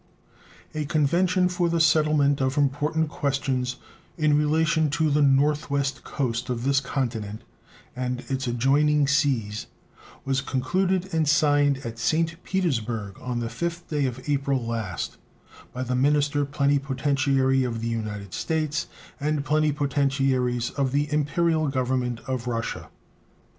[0.73, 3.75] A convention for the settlement of important questions
[4.17, 7.43] in relation to the North West coast of this continent
[7.95, 9.67] and its adjoining seas
[10.25, 12.43] was concluded and signed at St.
[12.43, 15.17] Petersburg on the 5th day of April last
[15.71, 18.87] by the minister plenipotentiary of the United States
[19.19, 22.89] and plenipotentiaries of the Imperial Government of Russia.